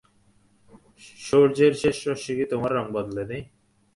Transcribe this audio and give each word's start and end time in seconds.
সূর্যের 1.19 1.73
শেষ 1.81 1.97
রশ্মি 2.07 2.33
কি 2.37 2.45
তোমার 2.51 2.71
রঙ 2.73 2.85
বদলে 2.95 3.23
দেয়? 3.29 3.43